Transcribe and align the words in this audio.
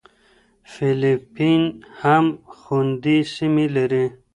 فېلېپین 0.71 1.63
هم 2.01 2.25
خوندي 2.57 3.17
سیمې 3.35 3.65
لري. 3.75 4.05